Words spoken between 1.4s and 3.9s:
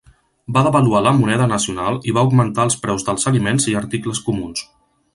nacional i va augmentar els preus dels aliments i